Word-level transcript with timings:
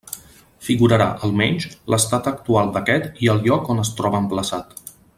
Figurarà, 0.67 1.05
almenys, 1.27 1.67
l'estat 1.95 2.31
actual 2.33 2.73
d'aquest 2.79 3.23
i 3.27 3.31
el 3.37 3.45
lloc 3.49 3.71
on 3.75 3.85
es 3.87 3.93
troba 4.01 4.27
emplaçat. 4.27 4.79